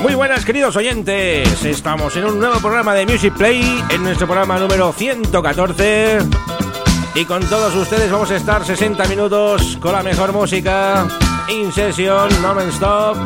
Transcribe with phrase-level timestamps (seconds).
[0.00, 4.58] Muy buenas queridos oyentes, estamos en un nuevo programa de Music Play, en nuestro programa
[4.58, 6.18] número 114
[7.14, 11.06] y con todos ustedes vamos a estar 60 minutos con la mejor música,
[11.48, 13.16] in session, non-stop,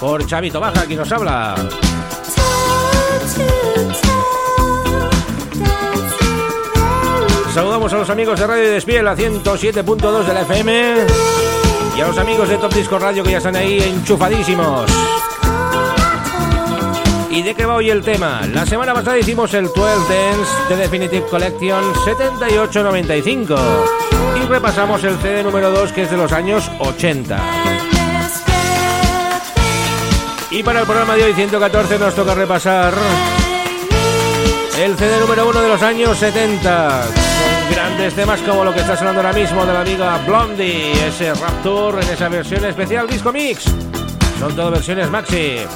[0.00, 1.54] por Chavito Baja, quien nos habla.
[7.54, 10.96] Saludamos a los amigos de Radio Despiel a 107.2 de la FM
[11.96, 14.90] y a los amigos de Top Disco Radio que ya están ahí enchufadísimos.
[17.36, 18.40] ¿Y de qué va hoy el tema?
[18.50, 23.54] La semana pasada hicimos el 12 Dance de Definitive Collection 7895
[24.36, 27.38] y repasamos el CD número 2 que es de los años 80.
[30.50, 32.94] Y para el programa de hoy 114 nos toca repasar
[34.80, 38.96] el CD número 1 de los años 70 con grandes temas como lo que está
[38.96, 43.64] sonando ahora mismo de la amiga Blondie, ese Rapture en esa versión especial Disco Mix.
[44.40, 45.66] Son todo versiones maxi.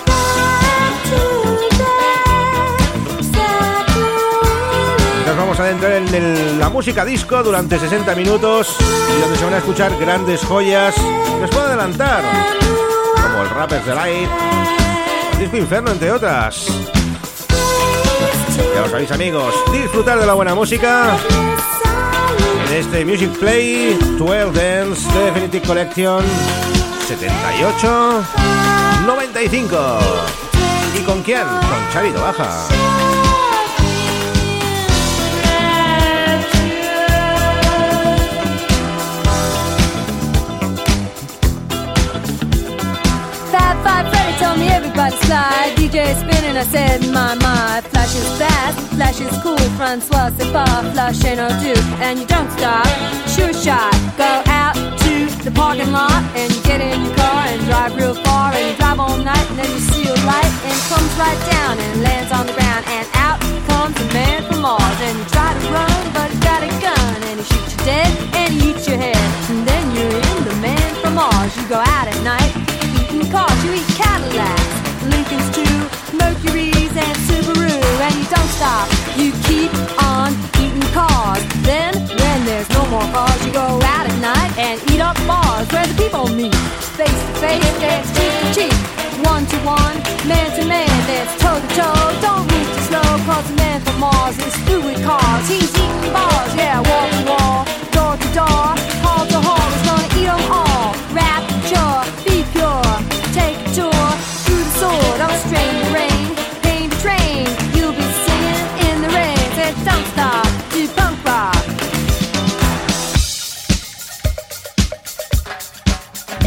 [5.31, 9.55] Nos vamos a adentrar en la música disco durante 60 minutos y donde se van
[9.55, 10.97] a escuchar grandes joyas.
[11.41, 12.25] Les puedo adelantar,
[13.15, 14.29] como el Rapper's Delight,
[15.33, 16.67] el Disco Inferno, entre otras.
[18.75, 21.17] Ya lo sabéis, amigos, disfrutar de la buena música
[22.67, 26.25] en este Music Play 12 Dance Definitive Collection
[27.07, 28.25] 78
[29.07, 29.99] 95.
[30.99, 31.47] ¿Y con quién?
[31.47, 33.20] Con Chavito Baja.
[45.01, 45.73] Me everybody slide.
[45.77, 47.81] DJ spinning, I said, my, my.
[47.91, 49.59] Flash is fast, flash is cool.
[49.77, 51.75] Francois, pas flash ain't no do.
[52.01, 52.87] And you don't stop,
[53.29, 53.95] sure shot.
[54.17, 58.15] Go out to the parking lot and you get in your car and drive real
[58.15, 58.53] far.
[58.53, 61.41] And you drive all night and then you see a light and it comes right
[61.51, 62.85] down and lands on the ground.
[62.89, 64.99] And out comes a man from Mars.
[65.07, 67.17] And you try to run, but he's got a gun.
[67.29, 69.25] And he shoots you dead and he eats your head.
[69.51, 71.57] And then you're in the man from Mars.
[71.57, 72.71] You go out at night
[73.11, 73.65] eating cars.
[73.65, 75.77] You eat Cadillacs, Lincolns too,
[76.17, 77.73] Mercury's and Subaru,
[78.05, 78.87] and you don't stop.
[79.17, 79.73] You keep
[80.03, 81.43] on eating cars.
[81.65, 85.67] Then, when there's no more cars, you go out at night and eat up bars
[85.73, 86.55] where the people meet.
[87.01, 88.77] Face to face, there's cheek to cheek.
[89.25, 89.97] One to one,
[90.29, 92.21] man to man, there's toe to toe.
[92.21, 95.49] Don't move too slow, cause the man from Mars is through with cars.
[95.49, 98.69] He's eating bars, yeah, wall to wall, door to door,
[99.05, 99.69] hall to hall.
[99.73, 100.93] He's gonna eat them all.
[101.13, 102.01] Rapture,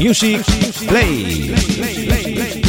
[0.04, 0.44] Music
[0.86, 2.63] Play.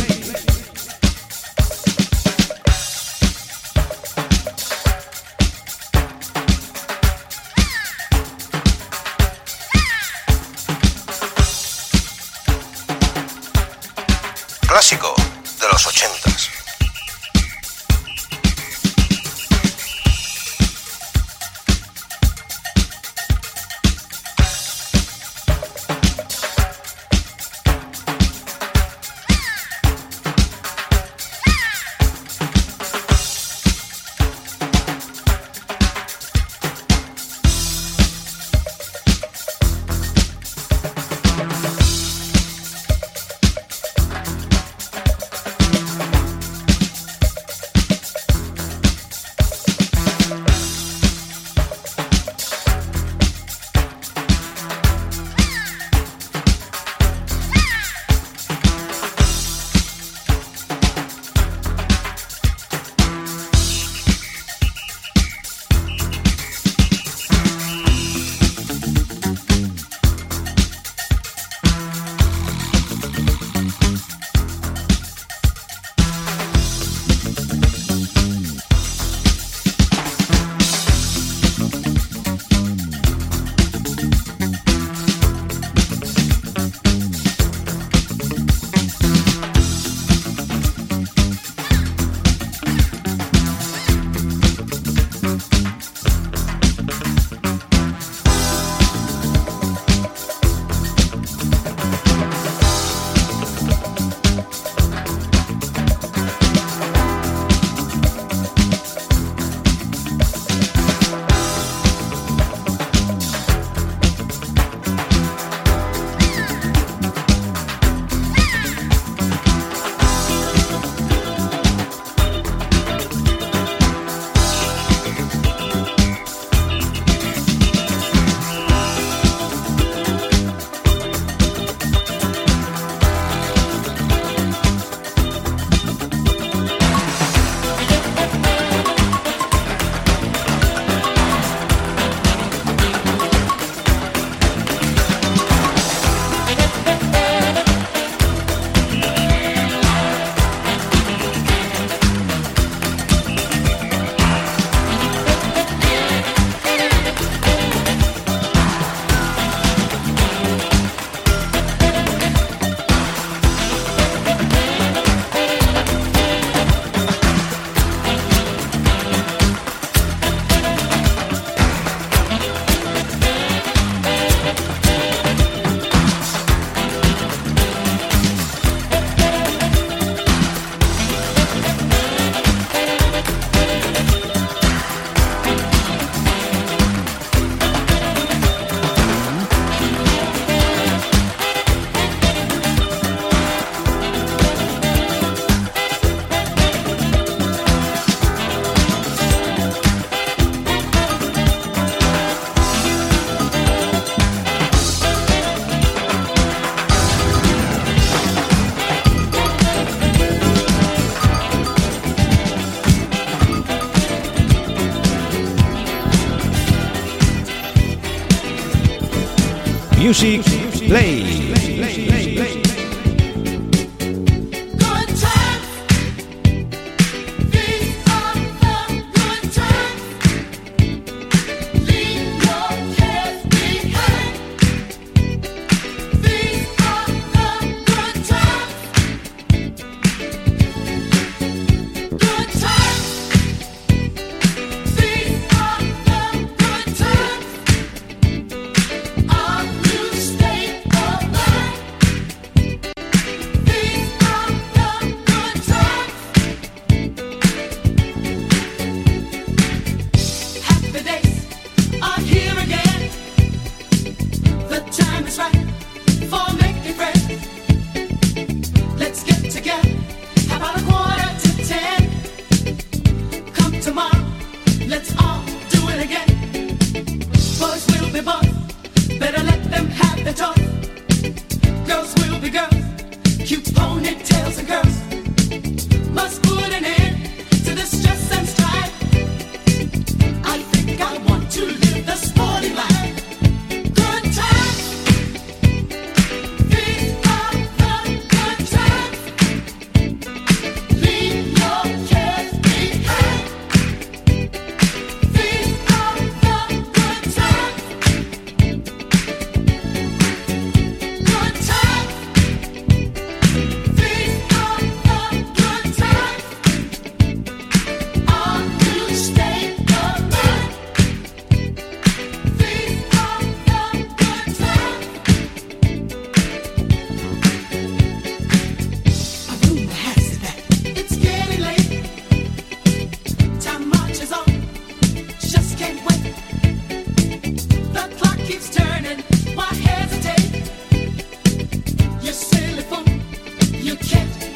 [220.04, 220.53] Music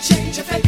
[0.00, 0.67] change effect.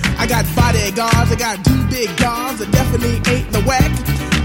[0.21, 3.89] I got bodyguards, I got two big guns that definitely ain't the whack.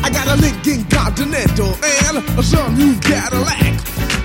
[0.02, 3.76] I got a Lincoln Continental and a sunroof Cadillac.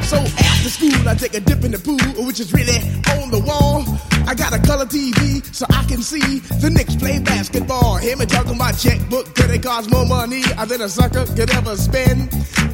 [0.07, 2.79] So after school, I take a dip in the pool, which is really
[3.19, 3.83] on the wall.
[4.29, 7.97] I got a color TV so I can see the Knicks play basketball.
[7.97, 11.75] Him and talking my checkbook, could it cost more money than a sucker could ever
[11.75, 12.31] spend?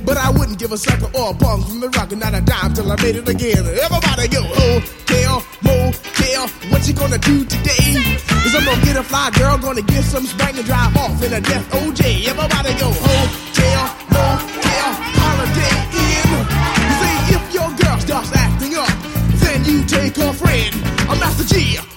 [0.07, 2.39] But I wouldn't give a sucker or a punk from the rock and not a
[2.39, 3.59] dime till I made it again.
[3.59, 7.91] Everybody go, oh, hotel, motel, what you gonna do today?
[8.47, 11.33] Is I'm gonna get a fly girl, gonna get some spank and drive off in
[11.33, 12.25] a death OJ.
[12.25, 13.83] Everybody go, oh, hotel,
[14.15, 16.31] motel, holiday in.
[17.03, 18.95] See, if your girl starts acting up,
[19.43, 20.73] then you take her friend.
[21.11, 21.96] I'm Master Gee.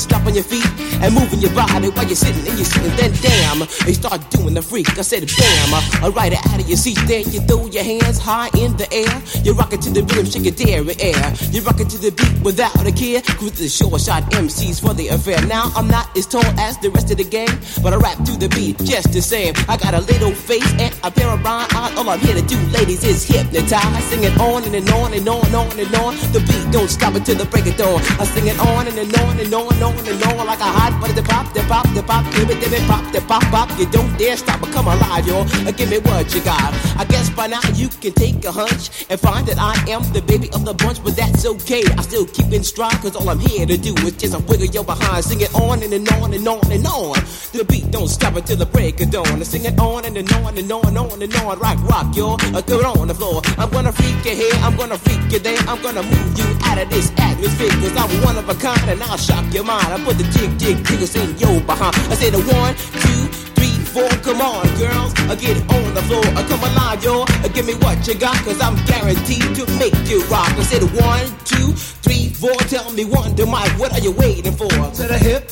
[0.01, 0.65] stomping your feet
[1.01, 2.93] and moving your body while you're sitting and you're sitting.
[2.97, 4.89] Then damn, you start doing the freak.
[4.97, 5.71] I said bam,
[6.03, 6.97] I ride it out of your seat.
[7.05, 9.13] Then you throw your hands high in the air.
[9.43, 11.33] You rock it to the rhythm, shake your dairy air.
[11.51, 13.21] You rock it to the beat without a care.
[13.37, 15.39] Cruise the short shot MCs for the affair.
[15.47, 17.53] Now I'm not as tall as the rest of the gang,
[17.83, 19.53] but I rap to the beat just the same.
[19.69, 21.97] I got a little face and a pair of rhyme eyes.
[21.97, 24.03] All I'm here to do, ladies, is hypnotize.
[24.05, 26.15] Sing it on and, and on and on and on and on.
[26.33, 28.01] The beat don't stop until the break of dawn.
[28.19, 30.71] I sing it on and, and on and on and on and on like a
[30.79, 31.13] hot butter.
[31.13, 33.67] The pop, the pop, the pop, give it, give it, pop, the pop, pop.
[33.79, 35.45] You don't dare stop or come alive, y'all.
[35.71, 36.73] Give me what you got.
[36.97, 40.21] I guess by now you can take a hunch and find that I am the
[40.21, 41.83] baby of the bunch, but that's okay.
[41.97, 44.67] I still keep in stride, cause all I'm here to do is just a wiggle
[44.67, 45.23] your behind.
[45.23, 47.15] Sing it on and, and on and on and on.
[47.53, 49.27] The beat don't stop until the break of dawn.
[49.27, 51.59] I sing it on and, and on and on and on and on.
[51.59, 52.37] Rock, rock, y'all.
[52.55, 53.41] Uh, Throw it on the floor.
[53.57, 55.57] I'm gonna freak you here, I'm gonna freak you there.
[55.67, 59.01] I'm gonna move you out of this atmosphere, cause I'm one of a kind and
[59.03, 59.70] I'll shock your mind.
[59.79, 61.95] I put the jig, jig, jiggles in your behind.
[62.11, 63.21] I say the one, two,
[63.55, 64.09] three, four.
[64.25, 66.25] Come on, girls, I get on the floor.
[66.35, 67.23] I come alive, yo.
[67.23, 70.51] Uh, Give me what you got, cause I'm guaranteed to make you rock.
[70.57, 71.73] I said one, two,
[72.03, 72.55] three, four.
[72.67, 74.67] Tell me Wonder Mike, what are you waiting for?
[74.67, 75.51] To the hip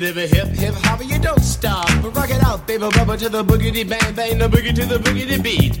[0.00, 1.86] Hip the hip hip hip hop, you don't stop.
[2.02, 4.98] But rock it out, baby bubba to the boogity bang bang, the boogie to the
[4.98, 5.78] boogity beat.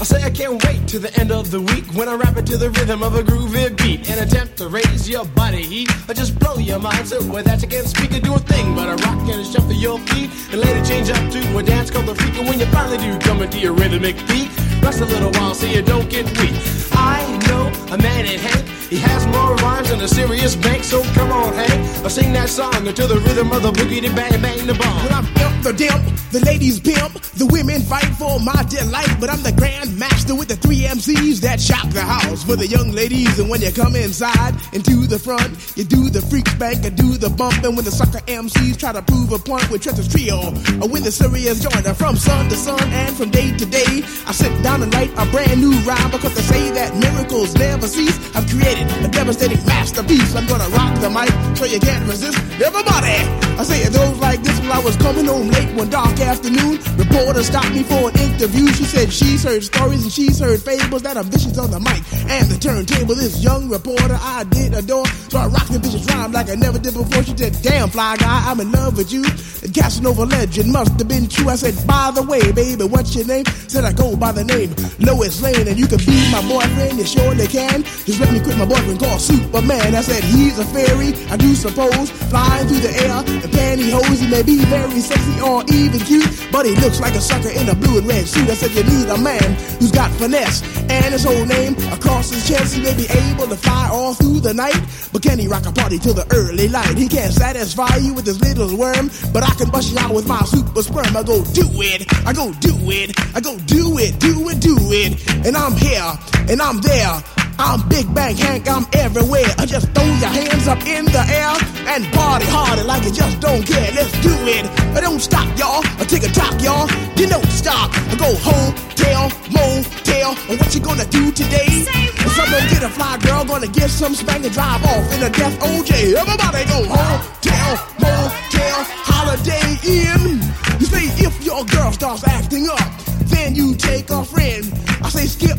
[0.00, 2.46] I say I can't wait to the end of the week when I rap it
[2.46, 6.14] to the rhythm of a groovy beat and attempt to raise your body heat or
[6.14, 8.88] just blow your mind so with that you can't speak or do a thing but
[8.88, 12.14] a rock and shuffle your feet and it change up to a dance called the
[12.14, 14.48] freak and when you finally do come into your rhythmic beat
[14.82, 16.54] rest a little while so you don't get weak.
[16.92, 21.02] I know a man in Hank, he has more rhymes than a serious bank, so
[21.14, 24.66] come on Hank, I sing that song until the rhythm of the boogie bang bang
[24.66, 25.04] the bomb.
[25.04, 29.10] Well, I'm imp the dimp, the ladies pimp, the women fight for my delight.
[29.18, 32.66] But I'm the grand master with the three MCs that shock the house for the
[32.66, 33.38] young ladies.
[33.38, 36.96] And when you come inside and to the front, you do the freak spank and
[36.96, 37.62] do the bump.
[37.64, 41.02] And when the sucker MCs try to prove a point with Trent's trio, or when
[41.02, 44.82] the serious joiner from sun to sun and from day to day, I sit down
[44.82, 48.16] and write a brand new rhyme because they say that miracles never cease.
[48.36, 50.34] I've created a devastating masterpiece.
[50.34, 52.38] I'm gonna rock the mic so you can't resist.
[52.62, 53.18] Everybody,
[53.58, 56.78] I say it goes like this while I was coming home late one dark afternoon.
[56.96, 58.66] Reporter stopped me for an interview.
[58.68, 62.02] She said she's heard stories and she's heard fables that are vicious on the mic
[62.30, 63.14] and the turntable.
[63.14, 66.78] This young reporter I did adore, so I rocked the vicious rhyme like I never
[66.78, 67.22] did before.
[67.22, 71.08] She said, "Damn fly guy, I'm in love with you." The Casanova legend must have
[71.08, 71.48] been true.
[71.48, 74.74] I said, "By the way, baby, what's your name?" Said I go by the name
[75.00, 76.98] Lois Lane, and you can be my boyfriend.
[76.98, 77.82] You surely can.
[78.04, 79.94] Just let me quit my boyfriend called Superman.
[79.94, 84.20] I said he's a fairy, I do suppose, flying through the air the pantyhose.
[84.20, 87.68] He may be very sexy or even cute, but he looks like a sucker in
[87.68, 88.50] a blue and red suit.
[88.50, 92.42] I said you need a man who's got finesse and his whole name across his
[92.48, 92.74] chest.
[92.74, 94.80] He may be able to fly all through the night,
[95.12, 96.98] but can he rock a party till the early light?
[96.98, 100.26] He can't satisfy you with his little worm, but I can bust you out with
[100.26, 101.16] my super sperm.
[101.16, 104.76] I go do it, I go do it, I go do it, do it, do
[104.90, 106.10] it, and I'm here
[106.50, 107.39] and I'm there.
[107.60, 109.44] I'm Big Bang Hank, I'm everywhere.
[109.58, 111.52] I just throw your hands up in the air
[111.92, 113.92] and party harder like you just don't care.
[113.92, 114.64] Let's do it.
[114.96, 115.84] I Don't stop, y'all.
[116.00, 116.88] I take a talk, y'all.
[117.20, 117.92] You don't stop.
[118.16, 120.34] Go home, tell, motel.
[120.48, 121.84] What you gonna do today?
[122.32, 125.60] Someone get a fly girl, gonna get some spank and drive off in a death
[125.60, 126.16] OJ.
[126.16, 130.40] Everybody go home, tell, motel, holiday in.
[130.80, 132.88] You say if your girl starts acting up,
[133.28, 134.64] then you take a friend.
[135.04, 135.58] I say skip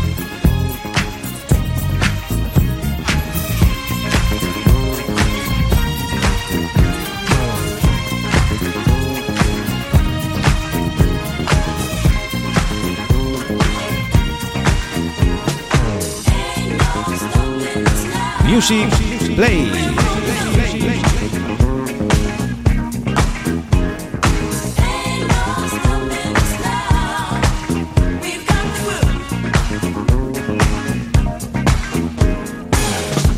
[18.51, 18.89] Music
[19.35, 19.63] Play.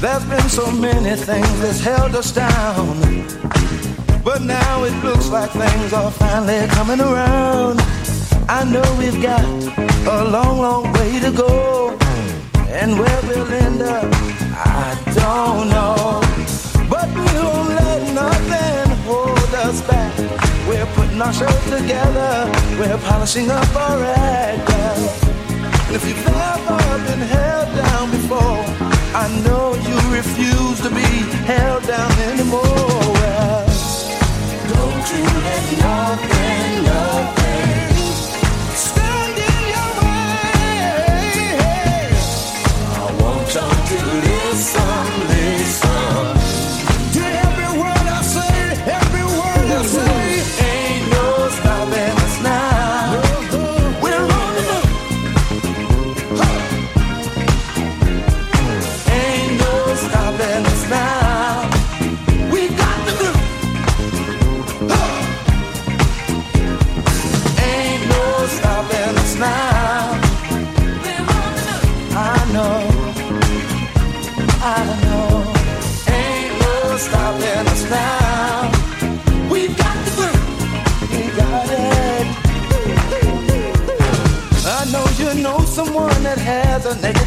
[0.02, 2.98] There's been so many things that's held us down.
[4.24, 7.80] But now it looks like things are finally coming around.
[8.50, 9.46] I know we've got
[10.08, 11.96] a long, long way to go.
[12.70, 14.12] And where we'll end up,
[14.56, 16.22] I don't know.
[16.90, 20.14] But we won't let nothing hold us back.
[20.68, 22.52] We're putting our show together.
[22.80, 24.70] We're polishing up our act.
[24.70, 28.64] And if you've ever been held down before,
[29.16, 31.10] I know you refuse to be
[31.46, 32.62] held down anymore.
[34.74, 37.43] Don't you let nothing, nothing
[44.54, 44.83] listen,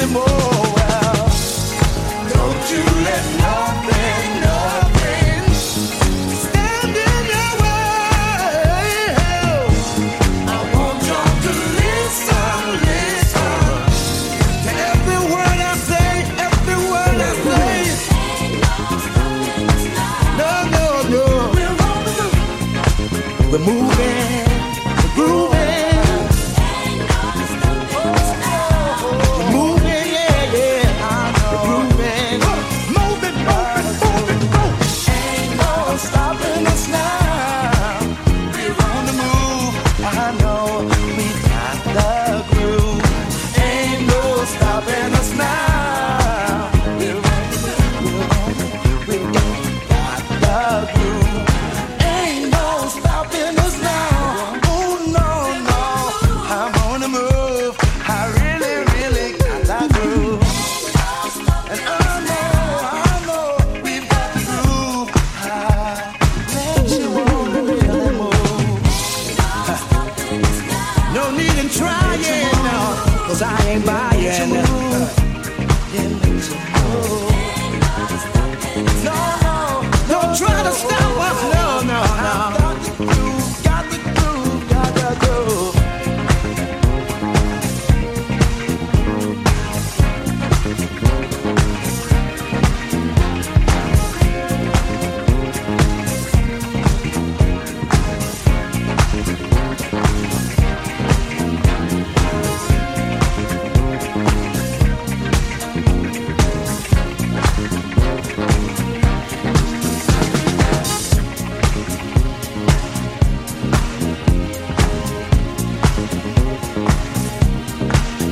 [0.00, 0.24] anymore.
[2.32, 3.77] Don't you let nothing,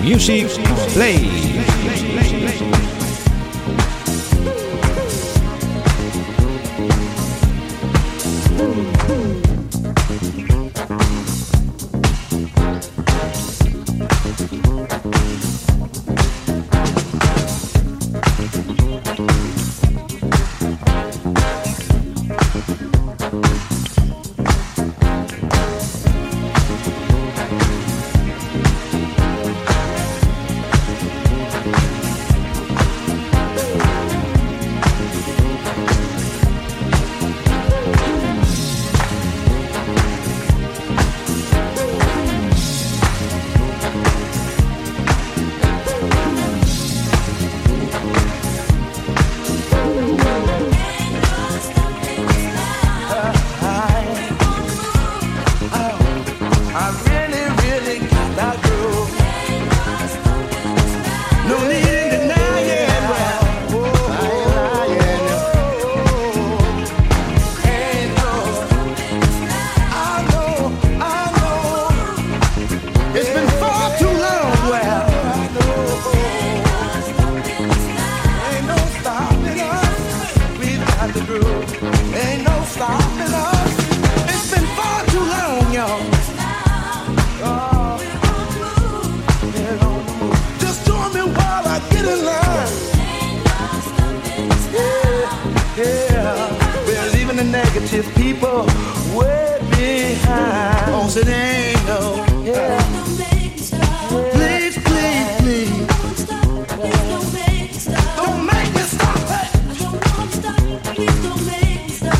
[0.06, 0.46] Music
[0.94, 1.18] Play.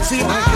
[0.06, 0.55] See, I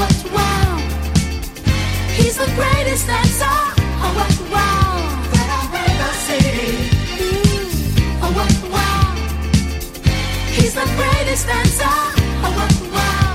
[0.00, 0.78] what wow.
[2.16, 3.40] He's the greatest, that's.
[3.42, 4.92] Oh, what wow.
[5.34, 6.74] That I've ever seen.
[7.20, 8.22] Mm.
[8.24, 9.08] Oh, what wow.
[10.56, 11.80] He's the greatest, that's.
[11.84, 13.34] Oh, what wow.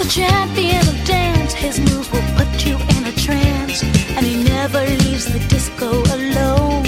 [0.00, 3.84] The champion of dance, his moves will put you in a trance.
[4.16, 6.86] And he never leaves the disco alone.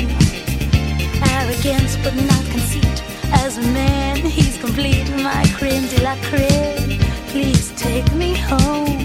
[1.35, 2.99] Arrogance, but not conceit.
[3.45, 6.86] As a man, he's complete, my creme la creme
[7.37, 8.99] please take me home.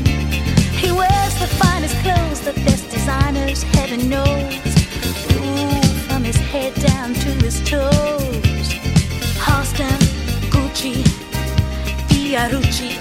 [0.82, 4.54] He wears the finest clothes, the best designers, heaven knows.
[5.36, 8.67] Ooh, from his head down to his toes.
[9.46, 10.00] Halston,
[10.54, 11.04] Gucci,
[12.08, 12.91] Fiorucci.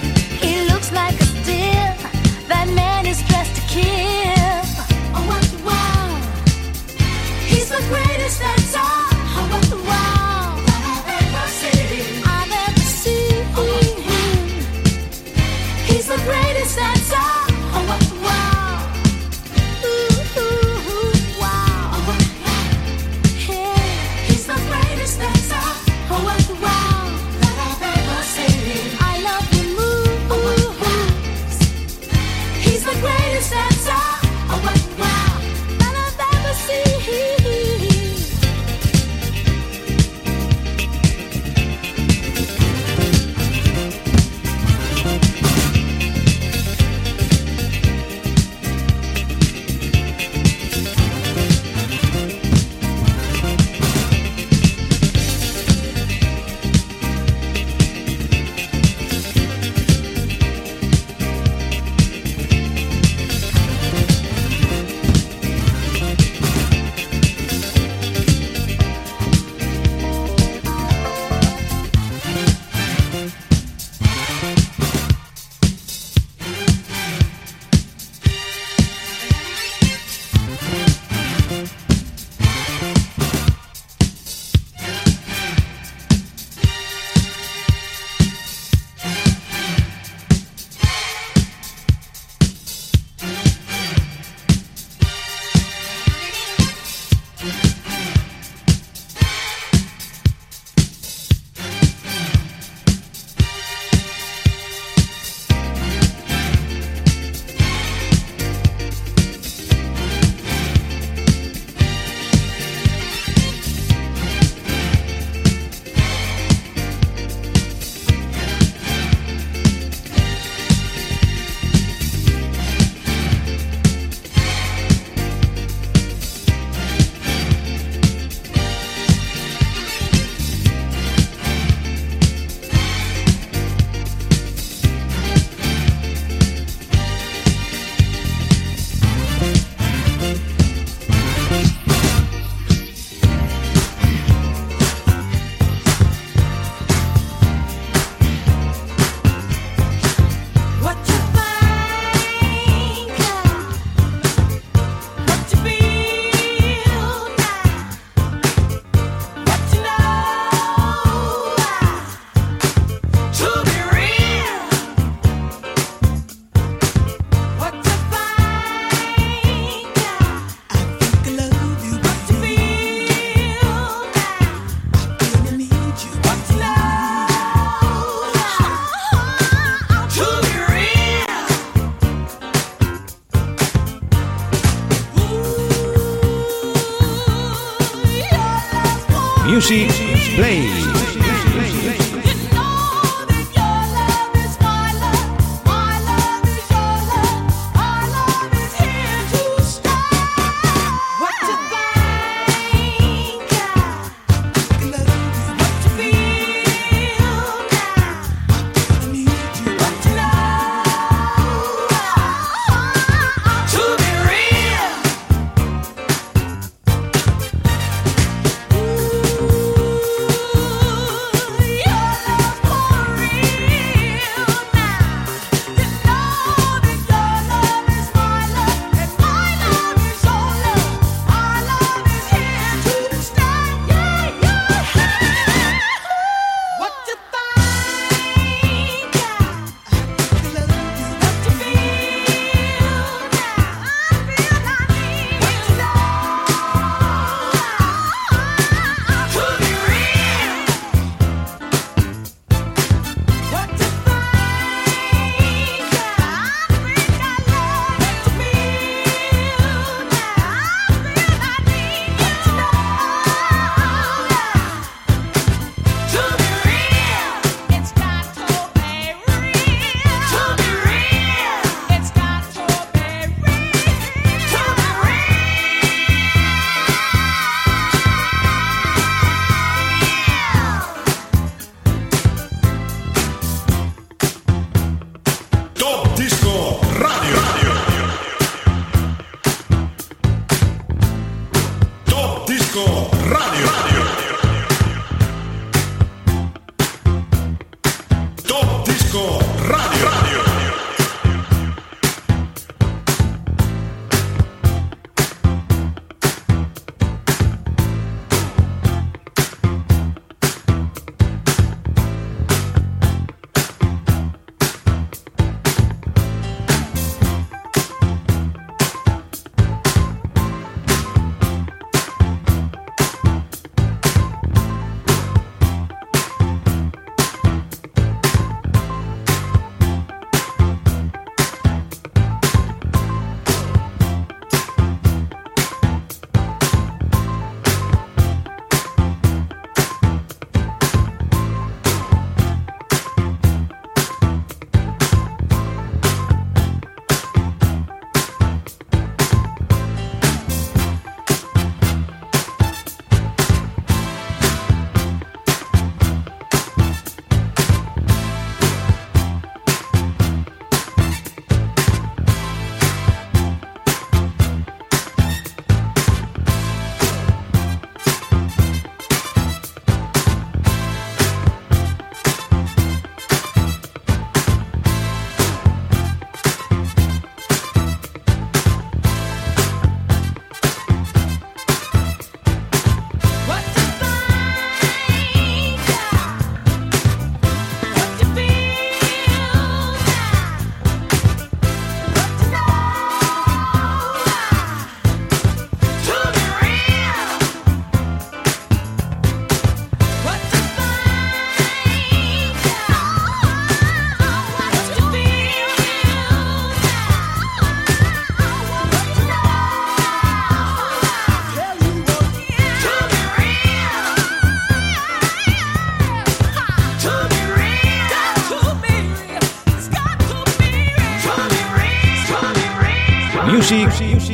[0.43, 1.60] He looks like a steal.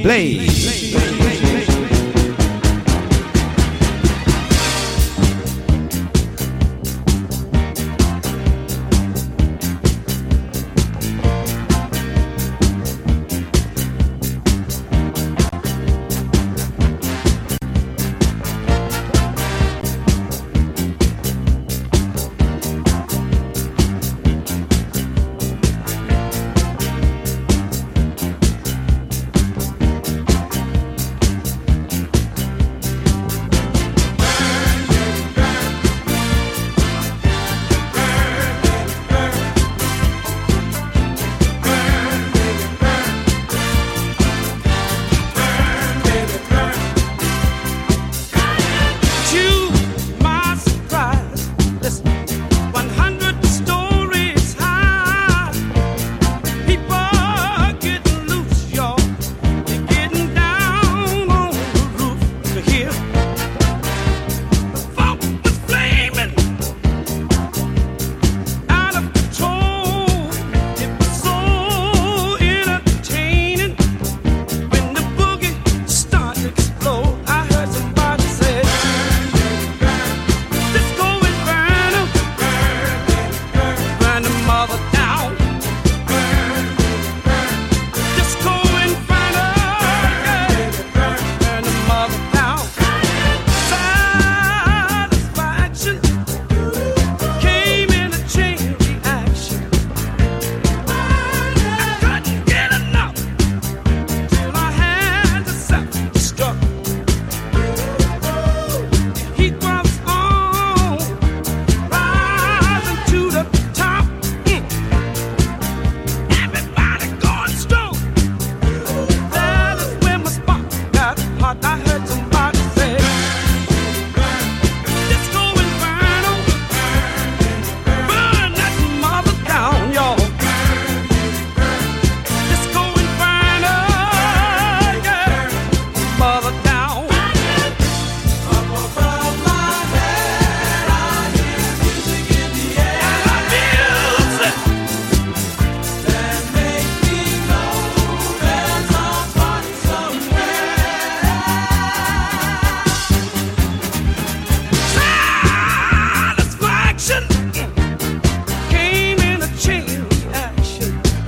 [0.03, 0.76] Music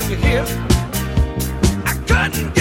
[0.10, 0.46] you here.
[1.86, 2.59] I couldn't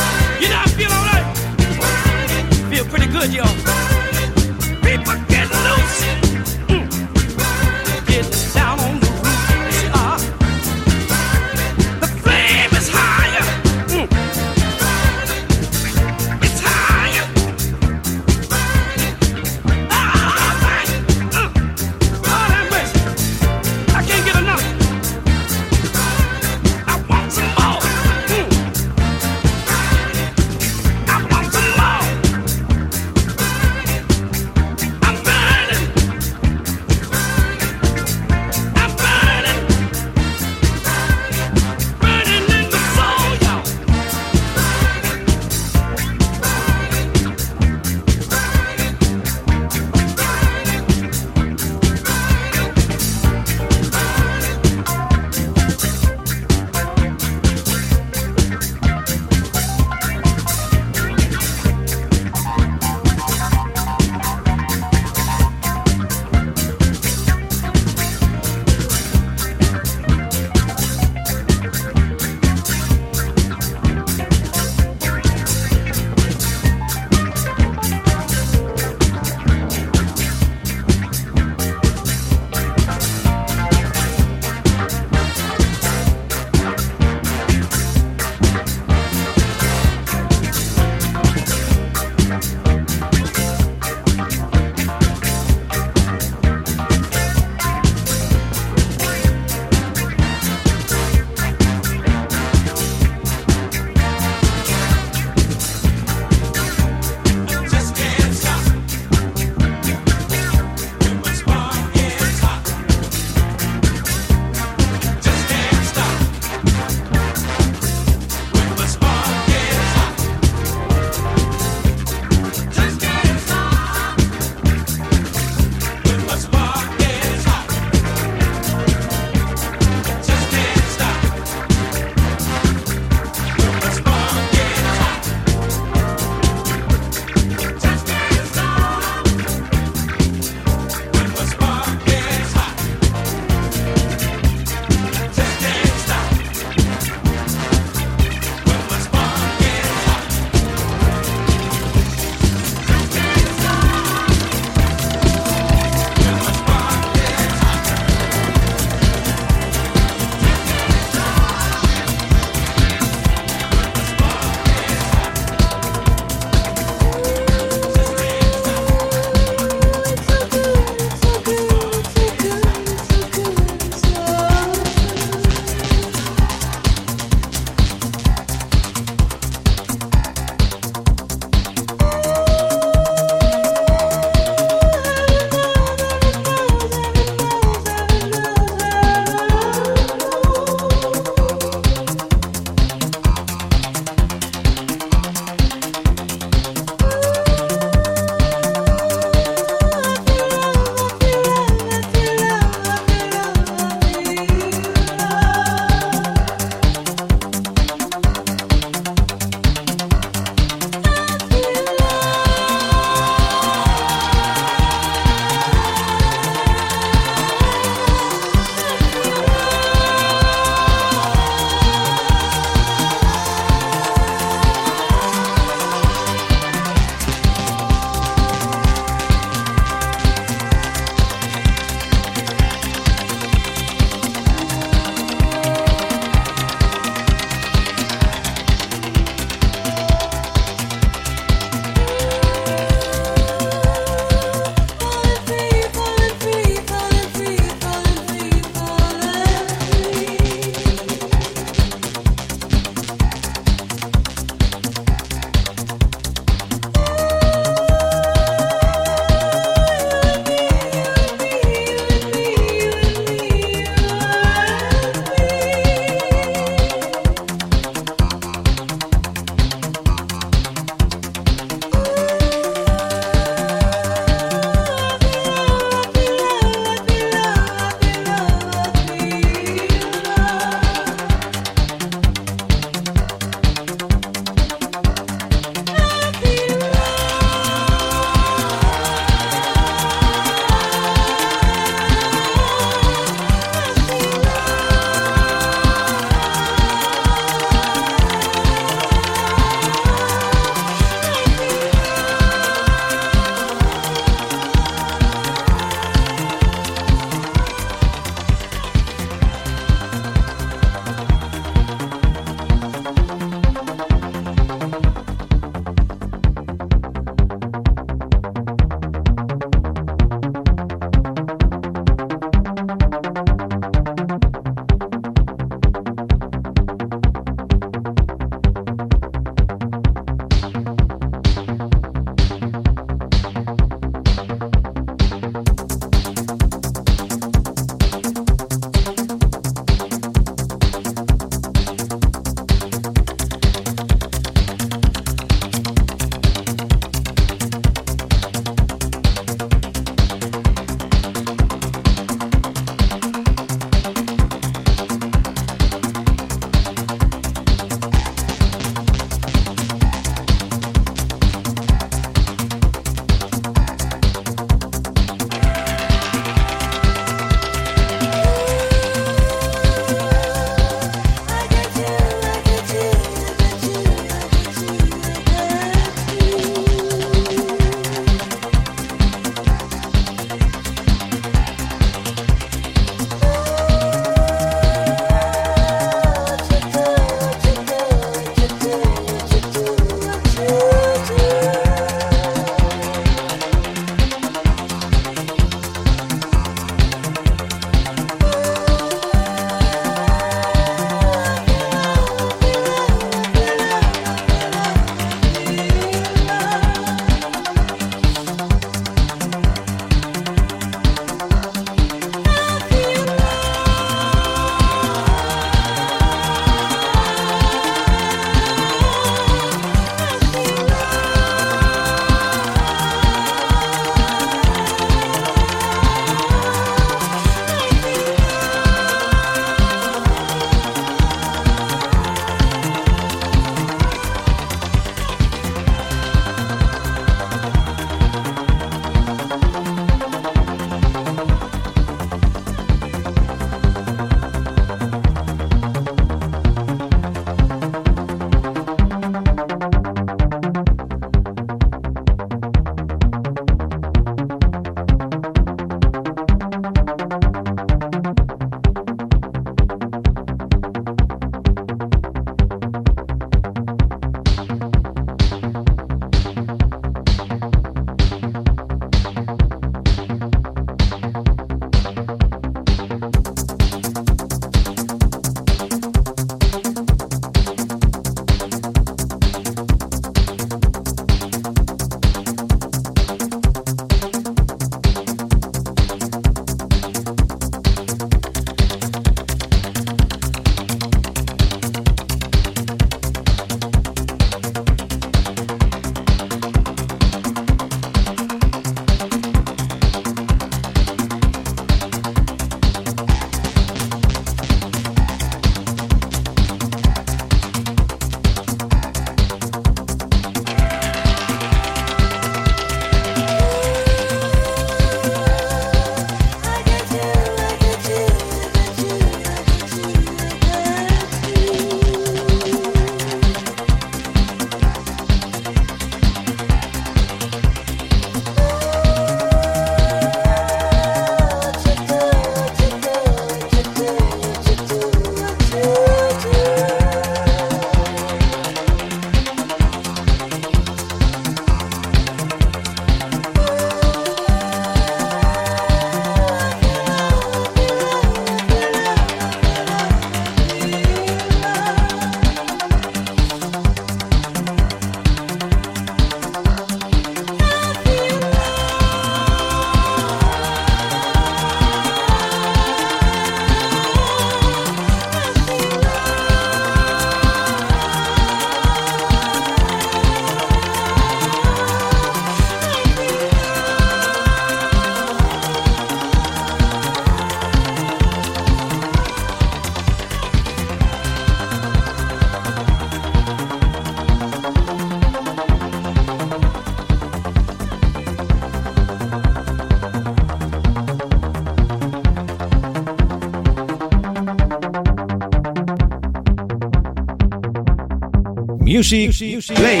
[598.96, 600.00] Music Play.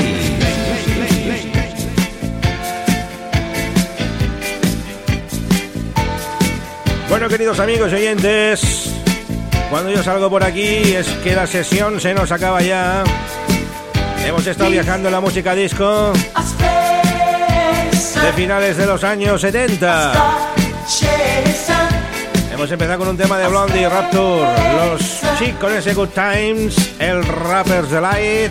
[7.10, 8.90] Bueno, queridos amigos y oyentes,
[9.68, 13.04] cuando yo salgo por aquí es que la sesión se nos acaba ya.
[14.24, 16.14] Hemos estado viajando en la música disco
[18.22, 20.12] de finales de los años 70.
[22.50, 27.90] Hemos empezado con un tema de Blondie Rapture, los chicos ese Good Times, el Rapper's
[27.90, 28.50] Delight,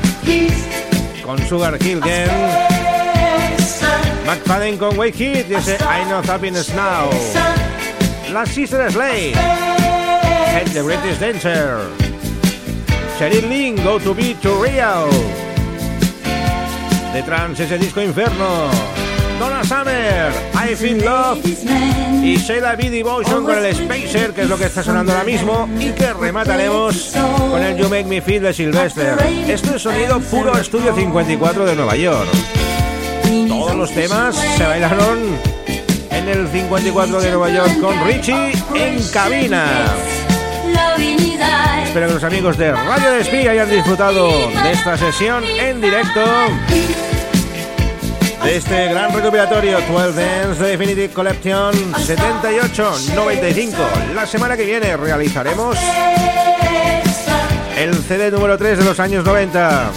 [1.23, 2.30] con Sugar Hill Gang,
[4.26, 7.09] McFadden con Wake It y ese I Know Happiness Now,
[8.32, 11.89] la Sister Slade, and the British Dancer,
[13.17, 15.09] Cheryl Lynn, Go To Be To Real,
[17.13, 18.69] de trans ese disco Inferno,
[19.40, 21.40] Donna Summer, I Feel Love
[22.24, 22.90] y Sheila B.
[22.90, 27.14] Devotion con el Spacer, que es lo que está sonando ahora mismo, y que remataremos
[27.50, 29.18] con el You Make Me Feel de Sylvester.
[29.48, 32.30] Esto es sonido puro estudio 54 de Nueva York.
[33.48, 35.20] Todos los temas se bailaron
[36.12, 39.86] en el 54 de Nueva York con Richie en cabina.
[41.84, 46.22] Espero que los amigos de Radio Despí hayan disfrutado de esta sesión en directo
[48.46, 53.74] de este gran recopilatorio 12 Dance de Definitive Collection 78-95.
[54.14, 55.76] La semana que viene realizaremos
[57.76, 59.91] el CD número 3 de los años 90.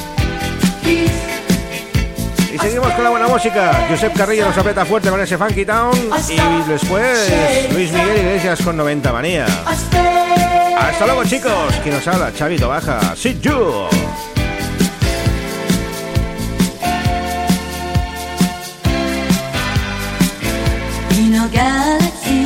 [2.54, 3.86] Y seguimos con la buena música.
[3.90, 5.94] Josep Carrillo nos aprieta fuerte con ese Funky Town.
[6.30, 7.30] Y después
[7.72, 9.44] Luis Miguel Iglesias con 90 Manía.
[10.78, 11.74] Hasta luego, chicos.
[11.82, 13.14] Quien nos habla, Chavito Baja.
[13.14, 13.88] See you.
[21.50, 22.44] Galaxy,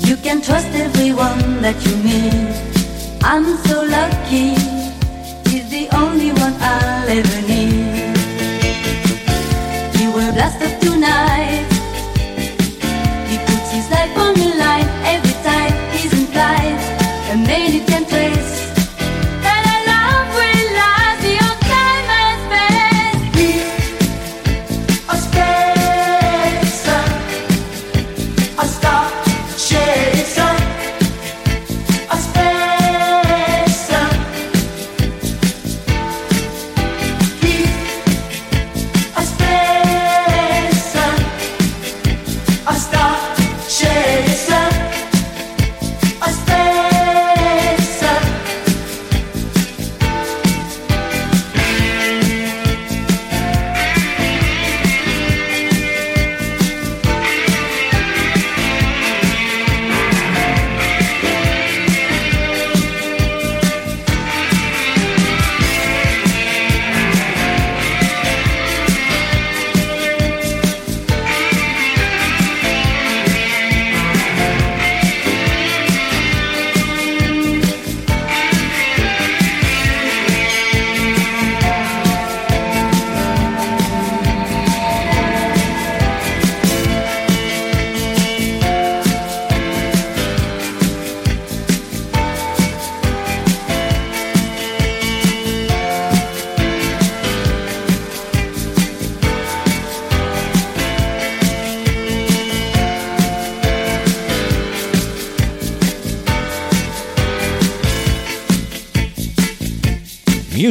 [0.00, 2.50] you can trust everyone that you meet.
[3.22, 4.54] I'm so lucky,
[5.50, 8.16] he's the only one I'll ever need.
[9.96, 11.66] He will blast up tonight.
[13.30, 16.80] He puts his life on the line every time he's in flight,
[17.30, 18.29] and then you can trace.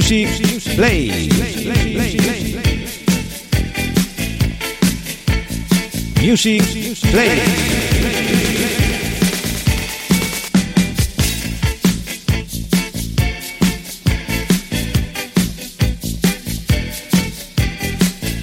[0.09, 1.29] Music Play.
[6.19, 6.63] Music
[7.11, 7.37] Play.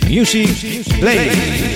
[0.08, 1.75] Music Play.